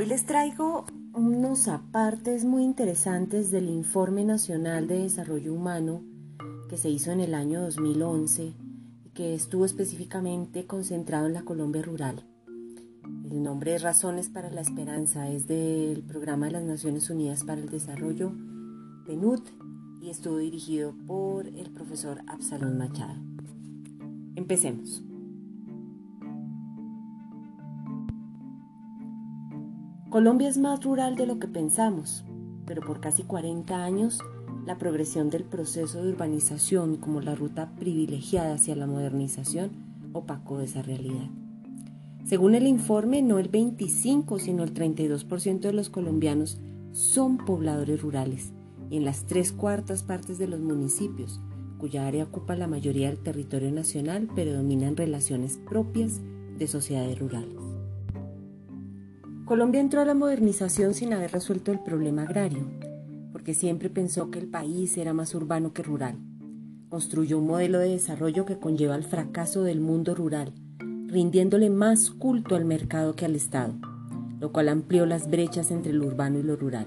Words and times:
Hoy 0.00 0.06
les 0.06 0.24
traigo 0.24 0.86
unos 1.12 1.68
apartes 1.68 2.46
muy 2.46 2.62
interesantes 2.62 3.50
del 3.50 3.68
Informe 3.68 4.24
Nacional 4.24 4.88
de 4.88 5.02
Desarrollo 5.02 5.52
Humano 5.52 6.02
que 6.70 6.78
se 6.78 6.88
hizo 6.88 7.12
en 7.12 7.20
el 7.20 7.34
año 7.34 7.60
2011 7.60 8.54
y 9.04 9.10
que 9.10 9.34
estuvo 9.34 9.66
específicamente 9.66 10.64
concentrado 10.64 11.26
en 11.26 11.34
la 11.34 11.42
Colombia 11.42 11.82
rural. 11.82 12.24
El 13.30 13.42
nombre 13.42 13.74
es 13.74 13.82
Razones 13.82 14.30
para 14.30 14.50
la 14.50 14.62
Esperanza 14.62 15.28
es 15.28 15.46
del 15.46 16.02
Programa 16.02 16.46
de 16.46 16.52
las 16.52 16.64
Naciones 16.64 17.10
Unidas 17.10 17.44
para 17.44 17.60
el 17.60 17.68
Desarrollo, 17.68 18.32
PNUD, 19.04 19.42
y 20.00 20.08
estuvo 20.08 20.38
dirigido 20.38 20.94
por 21.06 21.46
el 21.46 21.70
profesor 21.72 22.22
Absalón 22.26 22.78
Machado. 22.78 23.20
Empecemos. 24.34 25.02
Colombia 30.10 30.48
es 30.48 30.58
más 30.58 30.82
rural 30.82 31.14
de 31.14 31.24
lo 31.24 31.38
que 31.38 31.46
pensamos, 31.46 32.24
pero 32.66 32.82
por 32.82 32.98
casi 32.98 33.22
40 33.22 33.84
años 33.84 34.18
la 34.66 34.76
progresión 34.76 35.30
del 35.30 35.44
proceso 35.44 36.02
de 36.02 36.10
urbanización 36.10 36.96
como 36.96 37.20
la 37.20 37.36
ruta 37.36 37.70
privilegiada 37.78 38.54
hacia 38.54 38.74
la 38.74 38.88
modernización 38.88 39.70
opacó 40.12 40.60
esa 40.62 40.82
realidad. 40.82 41.30
Según 42.24 42.56
el 42.56 42.66
informe, 42.66 43.22
no 43.22 43.38
el 43.38 43.50
25, 43.50 44.40
sino 44.40 44.64
el 44.64 44.74
32% 44.74 45.60
de 45.60 45.72
los 45.72 45.90
colombianos 45.90 46.58
son 46.90 47.38
pobladores 47.38 48.02
rurales 48.02 48.52
y 48.90 48.96
en 48.96 49.04
las 49.04 49.26
tres 49.26 49.52
cuartas 49.52 50.02
partes 50.02 50.38
de 50.38 50.48
los 50.48 50.58
municipios, 50.58 51.40
cuya 51.78 52.08
área 52.08 52.24
ocupa 52.24 52.56
la 52.56 52.66
mayoría 52.66 53.06
del 53.06 53.22
territorio 53.22 53.70
nacional, 53.70 54.26
predominan 54.34 54.96
relaciones 54.96 55.60
propias 55.68 56.20
de 56.58 56.66
sociedades 56.66 57.16
rurales. 57.20 57.69
Colombia 59.50 59.80
entró 59.80 60.00
a 60.00 60.04
la 60.04 60.14
modernización 60.14 60.94
sin 60.94 61.12
haber 61.12 61.32
resuelto 61.32 61.72
el 61.72 61.80
problema 61.80 62.22
agrario, 62.22 62.70
porque 63.32 63.52
siempre 63.52 63.90
pensó 63.90 64.30
que 64.30 64.38
el 64.38 64.46
país 64.46 64.96
era 64.96 65.12
más 65.12 65.34
urbano 65.34 65.72
que 65.72 65.82
rural. 65.82 66.20
Construyó 66.88 67.38
un 67.38 67.48
modelo 67.48 67.80
de 67.80 67.88
desarrollo 67.88 68.44
que 68.46 68.60
conlleva 68.60 68.94
el 68.94 69.02
fracaso 69.02 69.64
del 69.64 69.80
mundo 69.80 70.14
rural, 70.14 70.52
rindiéndole 71.08 71.68
más 71.68 72.12
culto 72.12 72.54
al 72.54 72.64
mercado 72.64 73.16
que 73.16 73.24
al 73.24 73.34
Estado, 73.34 73.74
lo 74.38 74.52
cual 74.52 74.68
amplió 74.68 75.04
las 75.04 75.28
brechas 75.28 75.72
entre 75.72 75.94
lo 75.94 76.06
urbano 76.06 76.38
y 76.38 76.44
lo 76.44 76.54
rural. 76.54 76.86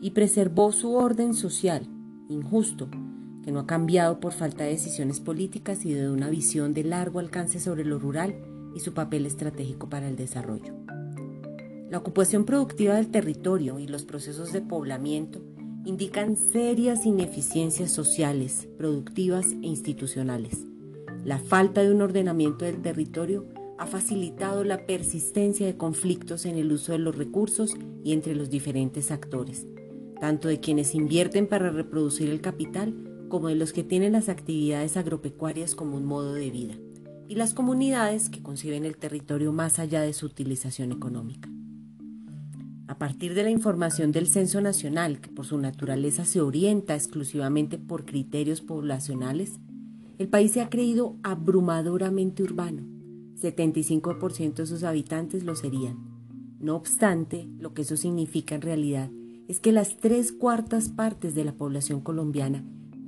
Y 0.00 0.10
preservó 0.10 0.72
su 0.72 0.94
orden 0.94 1.34
social, 1.34 1.86
injusto, 2.28 2.88
que 3.44 3.52
no 3.52 3.60
ha 3.60 3.66
cambiado 3.68 4.18
por 4.18 4.32
falta 4.32 4.64
de 4.64 4.70
decisiones 4.70 5.20
políticas 5.20 5.86
y 5.86 5.92
de 5.92 6.10
una 6.10 6.30
visión 6.30 6.74
de 6.74 6.82
largo 6.82 7.20
alcance 7.20 7.60
sobre 7.60 7.84
lo 7.84 8.00
rural 8.00 8.34
y 8.74 8.80
su 8.80 8.92
papel 8.92 9.24
estratégico 9.24 9.88
para 9.88 10.08
el 10.08 10.16
desarrollo. 10.16 10.74
La 11.90 11.98
ocupación 11.98 12.44
productiva 12.44 12.94
del 12.94 13.08
territorio 13.08 13.80
y 13.80 13.88
los 13.88 14.04
procesos 14.04 14.52
de 14.52 14.60
poblamiento 14.60 15.42
indican 15.84 16.36
serias 16.36 17.04
ineficiencias 17.04 17.90
sociales, 17.90 18.68
productivas 18.78 19.46
e 19.60 19.66
institucionales. 19.66 20.56
La 21.24 21.40
falta 21.40 21.82
de 21.82 21.90
un 21.90 22.00
ordenamiento 22.00 22.64
del 22.64 22.80
territorio 22.80 23.48
ha 23.76 23.86
facilitado 23.86 24.62
la 24.62 24.86
persistencia 24.86 25.66
de 25.66 25.76
conflictos 25.76 26.46
en 26.46 26.58
el 26.58 26.70
uso 26.70 26.92
de 26.92 26.98
los 26.98 27.16
recursos 27.16 27.74
y 28.04 28.12
entre 28.12 28.36
los 28.36 28.50
diferentes 28.50 29.10
actores, 29.10 29.66
tanto 30.20 30.46
de 30.46 30.60
quienes 30.60 30.94
invierten 30.94 31.48
para 31.48 31.70
reproducir 31.70 32.30
el 32.30 32.40
capital 32.40 32.94
como 33.28 33.48
de 33.48 33.56
los 33.56 33.72
que 33.72 33.82
tienen 33.82 34.12
las 34.12 34.28
actividades 34.28 34.96
agropecuarias 34.96 35.74
como 35.74 35.96
un 35.96 36.04
modo 36.04 36.34
de 36.34 36.52
vida, 36.52 36.74
y 37.26 37.34
las 37.34 37.52
comunidades 37.52 38.30
que 38.30 38.44
conciben 38.44 38.84
el 38.84 38.96
territorio 38.96 39.52
más 39.52 39.80
allá 39.80 40.02
de 40.02 40.12
su 40.12 40.26
utilización 40.26 40.92
económica. 40.92 41.50
A 42.90 42.98
partir 42.98 43.34
de 43.34 43.44
la 43.44 43.50
información 43.50 44.10
del 44.10 44.26
Censo 44.26 44.60
Nacional, 44.60 45.20
que 45.20 45.30
por 45.30 45.46
su 45.46 45.56
naturaleza 45.58 46.24
se 46.24 46.40
orienta 46.40 46.96
exclusivamente 46.96 47.78
por 47.78 48.04
criterios 48.04 48.62
poblacionales, 48.62 49.60
el 50.18 50.26
país 50.26 50.50
se 50.50 50.60
ha 50.60 50.68
creído 50.68 51.14
abrumadoramente 51.22 52.42
urbano. 52.42 52.82
75% 53.40 54.54
de 54.54 54.66
sus 54.66 54.82
habitantes 54.82 55.44
lo 55.44 55.54
serían. 55.54 55.98
No 56.58 56.74
obstante, 56.74 57.46
lo 57.60 57.74
que 57.74 57.82
eso 57.82 57.96
significa 57.96 58.56
en 58.56 58.62
realidad 58.62 59.08
es 59.46 59.60
que 59.60 59.70
las 59.70 59.96
tres 59.96 60.32
cuartas 60.32 60.88
partes 60.88 61.36
de 61.36 61.44
la 61.44 61.52
población 61.52 62.00
colombiana 62.00 62.64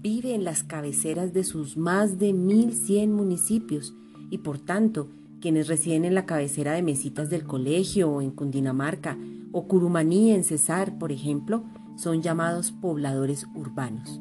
vive 0.00 0.36
en 0.36 0.44
las 0.44 0.62
cabeceras 0.62 1.32
de 1.32 1.42
sus 1.42 1.76
más 1.76 2.20
de 2.20 2.32
1.100 2.32 3.08
municipios 3.08 3.92
y 4.30 4.38
por 4.38 4.60
tanto, 4.60 5.08
quienes 5.40 5.66
residen 5.66 6.04
en 6.04 6.14
la 6.14 6.26
cabecera 6.26 6.74
de 6.74 6.82
mesitas 6.82 7.28
del 7.28 7.42
colegio 7.42 8.08
o 8.08 8.22
en 8.22 8.30
Cundinamarca 8.30 9.18
o 9.54 9.68
Curumaní 9.68 10.32
en 10.32 10.42
Cesar, 10.42 10.98
por 10.98 11.12
ejemplo, 11.12 11.62
son 11.94 12.22
llamados 12.22 12.72
pobladores 12.72 13.46
urbanos. 13.54 14.20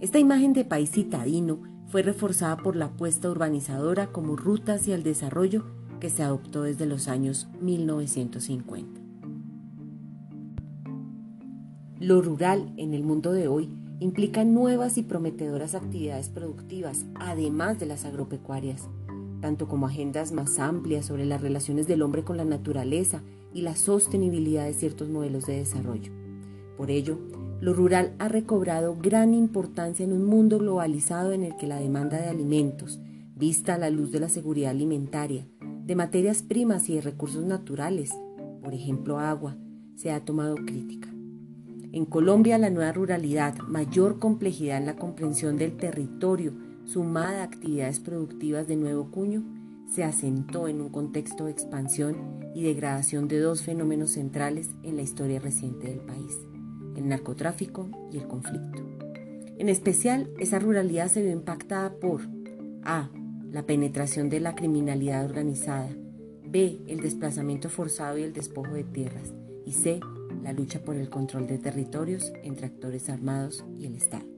Esta 0.00 0.18
imagen 0.18 0.52
de 0.52 0.66
país 0.66 0.90
citadino 0.90 1.62
fue 1.86 2.02
reforzada 2.02 2.58
por 2.58 2.76
la 2.76 2.86
apuesta 2.86 3.30
urbanizadora 3.30 4.08
como 4.08 4.36
ruta 4.36 4.74
hacia 4.74 4.94
el 4.94 5.02
desarrollo 5.02 5.64
que 5.98 6.10
se 6.10 6.22
adoptó 6.22 6.62
desde 6.62 6.84
los 6.84 7.08
años 7.08 7.48
1950. 7.62 9.00
Lo 11.98 12.20
rural 12.20 12.74
en 12.76 12.92
el 12.92 13.02
mundo 13.02 13.32
de 13.32 13.48
hoy 13.48 13.70
implica 13.98 14.44
nuevas 14.44 14.98
y 14.98 15.02
prometedoras 15.02 15.74
actividades 15.74 16.28
productivas, 16.28 17.06
además 17.14 17.80
de 17.80 17.86
las 17.86 18.04
agropecuarias, 18.04 18.90
tanto 19.40 19.68
como 19.68 19.86
agendas 19.86 20.32
más 20.32 20.58
amplias 20.58 21.06
sobre 21.06 21.24
las 21.24 21.40
relaciones 21.40 21.86
del 21.86 22.02
hombre 22.02 22.24
con 22.24 22.36
la 22.36 22.44
naturaleza 22.44 23.22
y 23.56 23.62
la 23.62 23.74
sostenibilidad 23.74 24.66
de 24.66 24.74
ciertos 24.74 25.08
modelos 25.08 25.46
de 25.46 25.56
desarrollo. 25.56 26.12
Por 26.76 26.90
ello, 26.90 27.18
lo 27.58 27.72
rural 27.72 28.12
ha 28.18 28.28
recobrado 28.28 28.94
gran 29.00 29.32
importancia 29.32 30.04
en 30.04 30.12
un 30.12 30.26
mundo 30.26 30.58
globalizado 30.58 31.32
en 31.32 31.42
el 31.42 31.56
que 31.56 31.66
la 31.66 31.80
demanda 31.80 32.18
de 32.18 32.28
alimentos, 32.28 33.00
vista 33.34 33.74
a 33.74 33.78
la 33.78 33.88
luz 33.88 34.12
de 34.12 34.20
la 34.20 34.28
seguridad 34.28 34.72
alimentaria, 34.72 35.46
de 35.86 35.96
materias 35.96 36.42
primas 36.42 36.90
y 36.90 36.96
de 36.96 37.00
recursos 37.00 37.46
naturales, 37.46 38.12
por 38.62 38.74
ejemplo 38.74 39.18
agua, 39.18 39.56
se 39.94 40.12
ha 40.12 40.22
tomado 40.22 40.56
crítica. 40.56 41.08
En 41.92 42.04
Colombia, 42.04 42.58
la 42.58 42.68
nueva 42.68 42.92
ruralidad, 42.92 43.56
mayor 43.68 44.18
complejidad 44.18 44.76
en 44.76 44.86
la 44.86 44.96
comprensión 44.96 45.56
del 45.56 45.78
territorio, 45.78 46.52
sumada 46.84 47.40
a 47.40 47.44
actividades 47.44 48.00
productivas 48.00 48.68
de 48.68 48.76
nuevo 48.76 49.10
cuño, 49.10 49.44
se 49.88 50.04
asentó 50.04 50.68
en 50.68 50.80
un 50.80 50.88
contexto 50.88 51.44
de 51.44 51.52
expansión 51.52 52.40
y 52.54 52.62
degradación 52.62 53.28
de 53.28 53.38
dos 53.38 53.62
fenómenos 53.62 54.12
centrales 54.12 54.70
en 54.82 54.96
la 54.96 55.02
historia 55.02 55.38
reciente 55.38 55.88
del 55.88 56.00
país, 56.00 56.36
el 56.96 57.08
narcotráfico 57.08 57.88
y 58.12 58.18
el 58.18 58.26
conflicto. 58.26 58.82
En 59.58 59.68
especial, 59.68 60.30
esa 60.38 60.58
ruralidad 60.58 61.08
se 61.08 61.22
vio 61.22 61.32
impactada 61.32 61.94
por 61.98 62.22
A. 62.82 63.10
La 63.50 63.64
penetración 63.64 64.28
de 64.28 64.40
la 64.40 64.54
criminalidad 64.54 65.24
organizada, 65.24 65.88
B. 66.44 66.82
El 66.86 67.00
desplazamiento 67.00 67.70
forzado 67.70 68.18
y 68.18 68.22
el 68.22 68.32
despojo 68.32 68.74
de 68.74 68.84
tierras, 68.84 69.32
y 69.64 69.72
C. 69.72 70.00
La 70.42 70.52
lucha 70.52 70.80
por 70.80 70.96
el 70.96 71.08
control 71.08 71.46
de 71.46 71.58
territorios 71.58 72.32
entre 72.42 72.66
actores 72.66 73.08
armados 73.08 73.64
y 73.78 73.86
el 73.86 73.94
Estado. 73.94 74.35